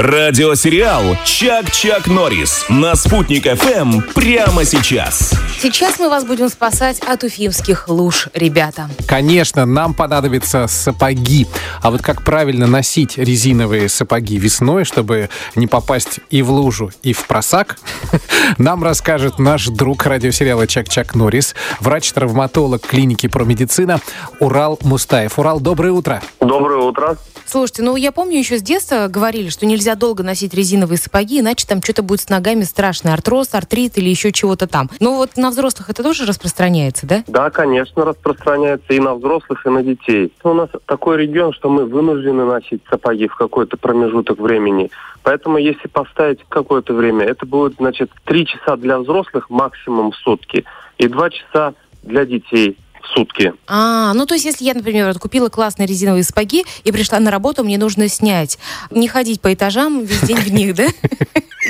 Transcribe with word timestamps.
Радиосериал 0.00 1.02
«Чак-Чак 1.26 2.06
Норрис» 2.06 2.64
на 2.70 2.94
«Спутник 2.94 3.44
ФМ» 3.44 4.00
прямо 4.14 4.64
сейчас. 4.64 5.34
Сейчас 5.58 5.98
мы 5.98 6.08
вас 6.08 6.24
будем 6.24 6.48
спасать 6.48 7.00
от 7.00 7.22
уфимских 7.22 7.86
луж, 7.86 8.28
ребята. 8.32 8.88
Конечно, 9.06 9.66
нам 9.66 9.92
понадобятся 9.92 10.68
сапоги. 10.68 11.46
А 11.82 11.90
вот 11.90 12.00
как 12.00 12.24
правильно 12.24 12.66
носить 12.66 13.18
резиновые 13.18 13.90
сапоги 13.90 14.38
весной, 14.38 14.86
чтобы 14.86 15.28
не 15.54 15.66
попасть 15.66 16.20
и 16.30 16.40
в 16.40 16.50
лужу, 16.50 16.90
и 17.02 17.12
в 17.12 17.26
просак, 17.26 17.78
нам 18.56 18.82
расскажет 18.82 19.38
наш 19.38 19.66
друг 19.66 20.06
радиосериала 20.06 20.66
«Чак-Чак 20.66 21.14
Норрис», 21.14 21.54
врач-травматолог 21.80 22.80
клиники 22.80 23.26
«Промедицина» 23.26 24.00
Урал 24.38 24.78
Мустаев. 24.80 25.38
Урал, 25.38 25.60
доброе 25.60 25.92
утро. 25.92 26.22
Доброе 26.40 26.78
утро. 26.78 27.18
Слушайте, 27.44 27.82
ну 27.82 27.96
я 27.96 28.12
помню 28.12 28.38
еще 28.38 28.58
с 28.58 28.62
детства 28.62 29.08
говорили, 29.08 29.48
что 29.48 29.66
нельзя 29.66 29.89
долго 29.96 30.22
носить 30.22 30.54
резиновые 30.54 30.98
сапоги, 30.98 31.40
иначе 31.40 31.66
там 31.66 31.82
что-то 31.82 32.02
будет 32.02 32.20
с 32.20 32.28
ногами 32.28 32.62
страшное, 32.62 33.14
артроз, 33.14 33.54
артрит 33.54 33.98
или 33.98 34.08
еще 34.08 34.32
чего-то 34.32 34.66
там. 34.66 34.90
Ну 35.00 35.16
вот 35.16 35.36
на 35.36 35.50
взрослых 35.50 35.90
это 35.90 36.02
тоже 36.02 36.26
распространяется, 36.26 37.06
да? 37.06 37.24
Да, 37.26 37.50
конечно, 37.50 38.04
распространяется 38.04 38.92
и 38.92 39.00
на 39.00 39.14
взрослых, 39.14 39.66
и 39.66 39.70
на 39.70 39.82
детей. 39.82 40.32
У 40.42 40.52
нас 40.52 40.68
такой 40.86 41.18
регион, 41.18 41.52
что 41.52 41.68
мы 41.68 41.84
вынуждены 41.84 42.44
носить 42.44 42.82
сапоги 42.90 43.28
в 43.28 43.34
какой-то 43.34 43.76
промежуток 43.76 44.38
времени. 44.38 44.90
Поэтому 45.22 45.58
если 45.58 45.88
поставить 45.88 46.40
какое-то 46.48 46.94
время, 46.94 47.26
это 47.26 47.44
будет, 47.46 47.76
значит, 47.78 48.10
три 48.24 48.46
часа 48.46 48.76
для 48.76 48.98
взрослых 48.98 49.50
максимум 49.50 50.12
сутки 50.12 50.64
и 50.98 51.08
два 51.08 51.30
часа 51.30 51.74
для 52.02 52.24
детей 52.24 52.76
сутки. 53.14 53.52
А, 53.66 54.12
ну 54.14 54.26
то 54.26 54.34
есть, 54.34 54.44
если 54.44 54.64
я, 54.64 54.74
например, 54.74 55.06
вот 55.08 55.18
купила 55.18 55.48
классные 55.48 55.86
резиновые 55.86 56.24
сапоги 56.24 56.64
и 56.84 56.92
пришла 56.92 57.20
на 57.20 57.30
работу, 57.30 57.64
мне 57.64 57.78
нужно 57.78 58.08
снять. 58.08 58.58
Не 58.90 59.08
ходить 59.08 59.40
по 59.40 59.52
этажам 59.52 60.04
весь 60.04 60.22
день 60.22 60.38
в 60.38 60.52
них, 60.52 60.74
да? 60.74 60.86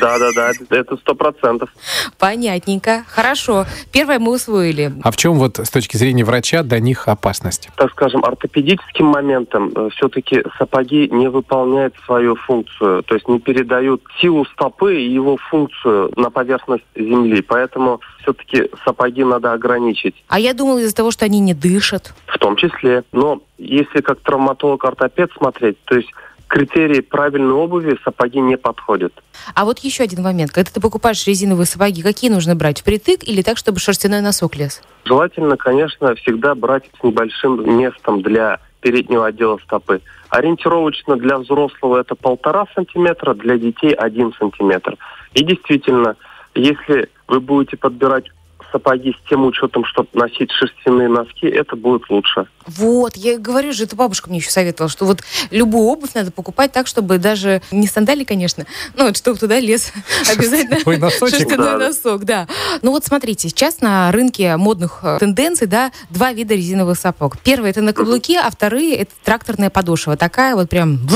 Да, 0.00 0.18
да, 0.18 0.30
да, 0.34 0.76
это 0.76 0.96
сто 0.96 1.14
процентов. 1.14 1.70
Понятненько. 2.18 3.04
Хорошо. 3.08 3.66
Первое 3.92 4.18
мы 4.18 4.32
усвоили. 4.32 4.92
А 5.02 5.10
в 5.10 5.16
чем 5.16 5.34
вот 5.34 5.58
с 5.58 5.70
точки 5.70 5.96
зрения 5.96 6.24
врача 6.24 6.62
до 6.62 6.80
них 6.80 7.08
опасность? 7.08 7.68
Так 7.76 7.90
скажем, 7.92 8.24
ортопедическим 8.24 9.06
моментом 9.06 9.72
э, 9.74 9.88
все-таки 9.94 10.42
сапоги 10.58 11.08
не 11.08 11.28
выполняют 11.28 11.94
свою 12.04 12.34
функцию, 12.34 13.04
то 13.04 13.14
есть 13.14 13.28
не 13.28 13.38
передают 13.38 14.02
силу 14.20 14.44
стопы 14.46 15.00
и 15.00 15.08
его 15.08 15.36
функцию 15.36 16.12
на 16.16 16.30
поверхность 16.30 16.84
земли. 16.96 17.40
Поэтому 17.42 18.00
все-таки 18.26 18.70
сапоги 18.84 19.24
надо 19.24 19.52
ограничить. 19.52 20.16
А 20.28 20.40
я 20.40 20.52
думала 20.52 20.78
из-за 20.78 20.94
того, 20.94 21.10
что 21.10 21.24
они 21.24 21.38
не 21.38 21.54
дышат. 21.54 22.12
В 22.26 22.38
том 22.38 22.56
числе. 22.56 23.04
Но 23.12 23.40
если 23.56 24.00
как 24.00 24.20
травматолог-ортопед 24.20 25.30
смотреть, 25.36 25.78
то 25.84 25.96
есть 25.96 26.10
критерии 26.48 27.00
правильной 27.00 27.54
обуви 27.54 27.98
сапоги 28.04 28.40
не 28.40 28.56
подходят. 28.56 29.12
А 29.54 29.64
вот 29.64 29.78
еще 29.80 30.04
один 30.04 30.22
момент. 30.22 30.52
Когда 30.52 30.70
ты 30.70 30.80
покупаешь 30.80 31.26
резиновые 31.26 31.66
сапоги, 31.66 32.02
какие 32.02 32.30
нужно 32.30 32.54
брать? 32.54 32.80
Впритык 32.80 33.22
или 33.24 33.42
так, 33.42 33.56
чтобы 33.56 33.78
шерстяной 33.78 34.20
носок 34.20 34.56
лез? 34.56 34.82
Желательно, 35.04 35.56
конечно, 35.56 36.14
всегда 36.16 36.54
брать 36.54 36.84
с 36.98 37.04
небольшим 37.04 37.78
местом 37.78 38.22
для 38.22 38.60
переднего 38.80 39.26
отдела 39.26 39.58
стопы. 39.64 40.00
Ориентировочно 40.28 41.16
для 41.16 41.38
взрослого 41.38 42.00
это 42.00 42.14
полтора 42.14 42.66
сантиметра, 42.74 43.34
для 43.34 43.58
детей 43.58 43.92
один 43.92 44.32
сантиметр. 44.38 44.96
И 45.34 45.42
действительно, 45.44 46.16
если 46.54 47.08
вы 47.28 47.40
будете 47.40 47.76
подбирать 47.76 48.26
сапоги 48.72 49.12
с 49.12 49.28
тем 49.28 49.44
учетом, 49.44 49.84
чтобы 49.84 50.08
носить 50.12 50.50
шерстяные 50.52 51.08
носки, 51.08 51.46
это 51.46 51.76
будет 51.76 52.08
лучше. 52.10 52.46
Вот, 52.66 53.16
я 53.16 53.38
говорю 53.38 53.72
же, 53.72 53.84
это 53.84 53.96
бабушка 53.96 54.28
мне 54.28 54.38
еще 54.38 54.50
советовала, 54.50 54.90
что 54.90 55.04
вот 55.04 55.22
любую 55.50 55.84
обувь 55.84 56.14
надо 56.14 56.32
покупать 56.32 56.72
так, 56.72 56.86
чтобы 56.86 57.18
даже 57.18 57.62
не 57.70 57.86
сандали, 57.86 58.24
конечно, 58.24 58.66
ну 58.96 59.06
вот 59.06 59.16
чтобы 59.16 59.38
туда 59.38 59.60
лез 59.60 59.92
обязательно 60.30 60.98
носочек. 60.98 61.38
шерстяной 61.38 61.66
Да, 61.66 61.78
носок, 61.78 62.24
да. 62.24 62.48
Ну 62.82 62.90
вот 62.90 63.04
смотрите, 63.04 63.48
сейчас 63.48 63.80
на 63.80 64.10
рынке 64.10 64.56
модных 64.56 65.00
э, 65.02 65.18
тенденций, 65.20 65.66
да, 65.66 65.92
два 66.10 66.32
вида 66.32 66.54
резиновых 66.54 66.98
сапог. 66.98 67.38
Первый 67.38 67.70
это 67.70 67.82
на 67.82 67.92
каблуке, 67.92 68.40
а 68.40 68.50
вторые 68.50 68.96
это 68.96 69.12
тракторная 69.24 69.70
подошва, 69.70 70.16
такая 70.16 70.54
вот 70.54 70.68
прям. 70.68 70.98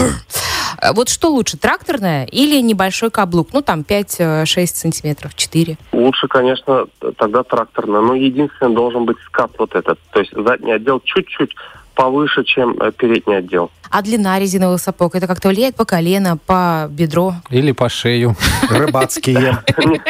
Э, 0.80 0.92
Вот 0.92 1.08
что 1.08 1.28
лучше, 1.30 1.56
тракторная 1.56 2.24
или 2.24 2.60
небольшой 2.60 3.10
каблук? 3.10 3.48
Ну, 3.52 3.62
там 3.62 3.80
5-6 3.80 4.66
сантиметров, 4.66 5.34
4. 5.34 5.76
Лучше, 5.92 6.28
конечно, 6.28 6.86
тогда 7.16 7.42
тракторно. 7.42 8.00
Но 8.00 8.14
единственное, 8.14 8.74
должен 8.74 9.04
быть 9.04 9.16
скат 9.26 9.50
вот 9.58 9.74
этот. 9.74 9.98
То 10.12 10.20
есть 10.20 10.32
задний 10.32 10.72
отдел 10.72 11.00
чуть-чуть 11.04 11.54
повыше, 11.94 12.44
чем 12.44 12.80
э, 12.80 12.92
передний 12.92 13.38
отдел. 13.38 13.70
А 13.90 14.02
длина 14.02 14.38
резиновых 14.38 14.80
сапог, 14.80 15.16
это 15.16 15.26
как-то 15.26 15.48
влияет 15.48 15.74
по 15.74 15.84
колено, 15.84 16.38
по 16.46 16.86
бедро? 16.88 17.34
Или 17.50 17.72
по 17.72 17.88
шею. 17.88 18.36
Рыбацкие. 18.70 19.58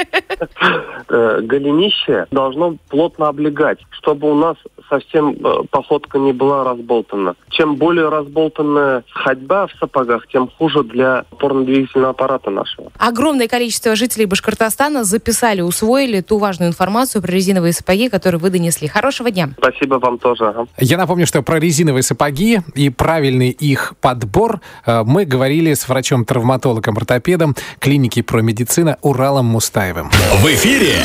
Э, 1.13 1.41
Голенище 1.43 2.27
должно 2.31 2.77
плотно 2.89 3.29
облегать, 3.29 3.79
чтобы 3.91 4.31
у 4.31 4.35
нас 4.35 4.57
совсем 4.91 5.37
э, 5.43 5.63
походка 5.71 6.19
не 6.19 6.33
была 6.33 6.65
разболтана. 6.65 7.35
Чем 7.49 7.77
более 7.77 8.09
разболтанная 8.09 9.05
ходьба 9.13 9.67
в 9.69 9.73
сапогах, 9.79 10.27
тем 10.29 10.51
хуже 10.59 10.83
для 10.83 11.25
опорно-двигательного 11.31 12.11
аппарата 12.11 12.51
нашего. 12.51 12.91
Огромное 12.99 13.49
количество 13.49 13.95
жителей 13.97 14.27
Башкортостана 14.27 15.05
записали, 15.05 15.61
усвоили 15.61 16.21
ту 16.21 16.39
важную 16.39 16.71
информацию 16.71 17.23
про 17.23 17.31
резиновые 17.31 17.73
сапоги, 17.73 18.09
которые 18.09 18.41
вы 18.41 18.51
донесли. 18.51 18.89
Хорошего 18.89 19.31
дня! 19.31 19.51
Спасибо 19.57 19.95
вам 19.95 20.19
тоже. 20.19 20.67
Я 20.79 20.99
напомню, 20.99 21.27
что 21.27 21.43
про 21.43 21.59
резиновые 21.59 22.03
сапоги 22.03 22.61
и 22.75 22.91
правильный 22.91 23.51
их 23.51 23.95
подбор 24.01 24.61
э, 24.85 25.03
мы 25.05 25.25
говорили 25.25 25.75
с 25.75 25.89
врачом-травматологом-ортопедом 25.89 27.55
клиники 27.79 28.23
«Промедицина» 28.23 28.99
Уралом 29.03 29.47
Мустаевым. 29.47 30.11
В 30.11 30.47
эфире 30.47 30.97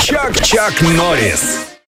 «Чак-Чак 0.00 0.82
Норрис». 0.82 1.67